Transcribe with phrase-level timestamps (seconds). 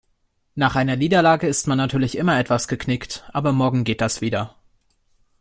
[0.55, 4.55] Nach einer Niederlage ist man natürlich immer etwas geknickt, aber morgen geht das wieder.